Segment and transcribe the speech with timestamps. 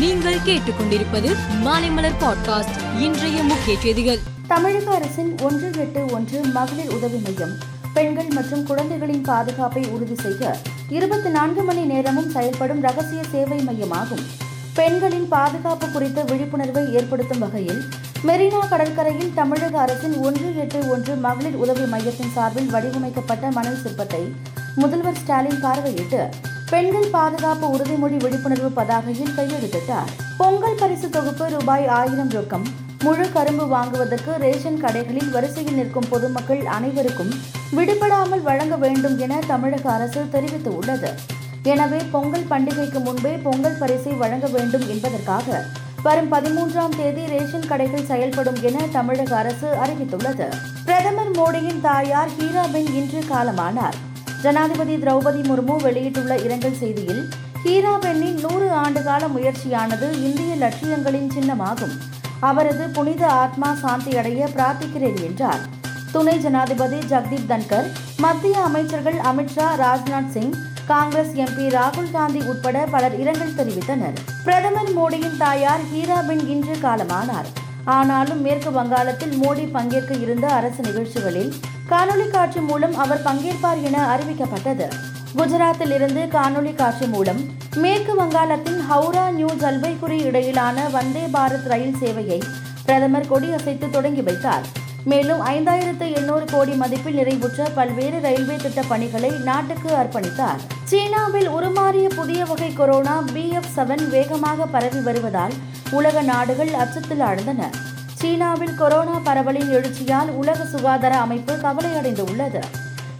[0.00, 4.18] நீங்கள் கேட்டுக்கொண்டிருப்பது மாலைமலர் பாட்காஸ்ட் இன்றைய முக்கிய செய்திகள்.
[4.48, 7.58] தமிழக அரசின் ஒன்று எட்டு ஒன்று மகளிர் உதவி மையம்
[7.94, 10.56] பெண்கள் மற்றும் குழந்தைகளின் பாதுகாப்பை உறுதி செய்ய
[10.88, 14.24] இருபத்தி நான்கு மணி நேரமும் செயல்படும் ரகசிய சேவை மையமாகும்.
[14.74, 17.82] பெண்களின் பாதுகாப்பு குறித்த விழிப்புணர்வை ஏற்படுத்தும் வகையில்
[18.26, 24.32] மெரினா கடற்கரையில் தமிழக அரசின் ஒன்று எட்டு ஒன்று மகளிர் உதவி மையத்தின் சார்பில் வடிவமைக்கப்பட்ட மணல் சிற்பத்தை
[24.76, 26.30] முதல்வர் ஸ்டாலின் பார்வையிட்டு
[26.70, 30.10] பெண்கள் பாதுகாப்பு உறுதிமொழி விழிப்புணர்வு பதாகையில் கையெழுத்திட்டார்.
[30.38, 32.66] பொங்கல் பரிசு தொகுப்பு ரூபாய் ஆயிரம் ரொக்கம்.
[33.02, 37.32] முழு கரும்பு வாங்குவதற்கு ரேஷன் கடைகளில் வரிசையில் நிற்கும் பொதுமக்கள் அனைவருக்கும்
[37.76, 41.10] விடுபடாமல் வழங்க வேண்டும் என தமிழக அரசு தெரிவித்துள்ளது.
[41.62, 45.64] எனவே பொங்கல் பண்டிகைக்கு முன்பே பொங்கல் பரிசை வழங்க வேண்டும் என்பதற்காக
[46.02, 50.48] வரும் பதிமூன்றாம் தேதி ரேஷன் கடைகள் செயல்படும் என தமிழக அரசு அறிவித்துள்ளது.
[50.84, 53.98] பிரதமர் மோடியின் தாயார் ஹீராபென் இன்று காலமானார்.
[54.42, 57.22] ஜனாதிபதி திரௌபதி முர்மு வெளியிட்டுள்ள இரங்கல் செய்தியில்
[57.64, 61.94] ஹீரா பெண்ணின் நூறு ஆண்டுகால முயற்சியானது இந்திய லட்சியங்களின் சின்னமாகும்.
[62.40, 65.60] அவரது புனித ஆத்மா சாந்தியடைய பிரார்த்திக்கிறேன் என்றார்.
[66.12, 70.54] துணை ஜனாதிபதி ஜக்தீப் தன்கர் மத்திய அமைச்சர்கள் அமித்ஷா ராஜ்நாத் சிங்
[70.86, 74.16] காங்கிரஸ் எம்பி ராகுல் காந்தி உட்பட பலர் இரங்கல் தெரிவித்தனர்.
[74.44, 77.50] பிரதமர் மோடியின் தாயார் ஹீராபென் இன்று காலமானார்.
[77.84, 81.54] ஆனாலும் மேற்கு வங்காளத்தில் மோடி பங்கேற்க இருந்த அரசு நிகழ்ச்சிகளில்
[81.88, 84.88] காணொலி காட்சி மூலம் அவர் பங்கேற்பார் என அறிவிக்கப்பட்டது.
[85.36, 87.40] குஜராத்தில் இருந்து காணொலி காட்சி மூலம்
[87.76, 92.42] மேற்கு வங்காளத்தின் ஹவுரா நியூ ஜல்பைகுரி இடையிலான வந்தே பாரத் ரயில் சேவையை
[92.84, 94.62] பிரதமர் கொடியசைத்து தொடங்கி வைத்தார்.
[95.04, 100.60] மேலும் ஐந்தாயிரத்து எண்ணூறு கோடி மதிப்பில் நிறைவுற்ற பல்வேறு ரயில்வே திட்ட பணிகளை நாட்டுக்கு அர்ப்பணித்தார்.
[100.84, 105.52] சீனாவில் உருமாறிய புதிய வகை கொரோனா பி எஃப் செவன் வேகமாக பரவி வருவதால்
[105.90, 107.70] உலக நாடுகள் அச்சத்தில் ஆழ்ந்தன.
[108.14, 112.62] சீனாவில் கொரோனா பரவலின் எழுச்சியால் உலக சுகாதார அமைப்பு கவலையடைந்துள்ளது.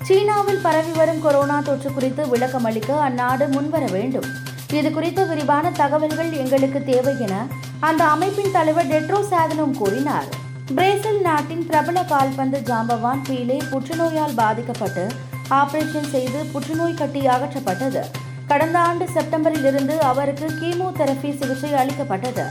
[0.02, 4.24] சீனாவில் பரவி வரும் கொரோனா தொற்று குறித்து விளக்கம் அளிக்க அந்நாடு முன்வர வேண்டும்.
[4.72, 7.46] இது குறித்த விரிவான தகவல்கள் எங்களுக்கு தேவை என
[7.80, 10.38] அந்த அமைப்பின் தலைவர் டெட்ரோ சாதனம் கூறினார்.
[10.74, 15.06] பிரேசில் நாட்டின் பிரபல கால்பந்து ஜாம்பவான் பீலே புற்றுநோயால் பாதிக்கப்பட்டு
[15.50, 18.02] ஆபரேஷன் செய்து புற்றுநோய் கட்டி அகற்றப்பட்டது.
[18.46, 22.44] கடந்த ஆண்டு செப்டம்பரில் இருந்து அவருக்கு கீமோதெரபி சிகிச்சை அளிக்கப்பட்டது.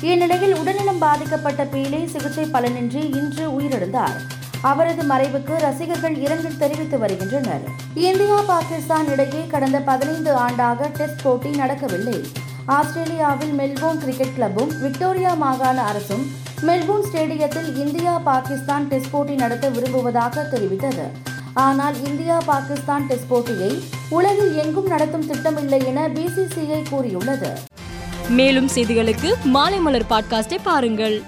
[0.00, 4.18] இந்நிலையில் உடல்நலம் பாதிக்கப்பட்ட பீலே சிகிச்சை பலனின்றி இன்று உயிரிழந்தார்.
[4.60, 7.64] அவரது மறைவுக்கு ரசிகர்கள் இரங்கல் தெரிவித்து வருகின்றனர்.
[7.94, 12.20] இந்தியா பாகிஸ்தான் இடையே கடந்த பதினைந்து ஆண்டாக டெஸ்ட் போட்டி நடக்கவில்லை.
[12.66, 20.44] ஆஸ்திரேலியாவில் மெல்போர்ன் கிரிக்கெட் கிளப்பும் விக்டோரியா மாகாண அரசும் மெல்போர்ன் ஸ்டேடியத்தில் இந்தியா பாகிஸ்தான் டெஸ்ட் போட்டி நடத்த விரும்புவதாக
[20.52, 21.06] தெரிவித்தது.
[21.54, 23.70] ஆனால் இந்தியா பாகிஸ்தான் டெஸ்ட் போட்டியை
[24.08, 27.50] உலகில் எங்கும் நடத்தும் திட்டமில்லை என பிசிசிஐ கூறியுள்ளது.
[28.28, 31.22] மேலும் செய்திகளுக்கு மாலை மலர் பாட்காஸ்டை பாருங்கள்.